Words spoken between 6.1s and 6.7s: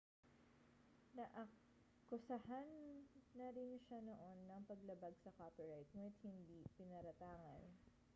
hindi